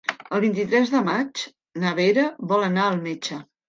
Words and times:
El 0.37 0.39
vint-i-tres 0.45 0.93
de 0.95 1.03
maig 1.11 1.45
na 1.87 1.95
Vera 2.03 2.29
vol 2.55 2.71
anar 2.73 2.91
al 2.91 3.03
metge. 3.09 3.45